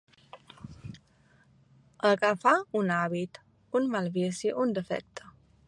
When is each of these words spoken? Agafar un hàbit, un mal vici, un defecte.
Agafar 2.13 2.55
un 2.81 2.89
hàbit, 2.95 3.41
un 3.81 3.93
mal 3.97 4.13
vici, 4.19 4.55
un 4.65 4.77
defecte. 4.79 5.33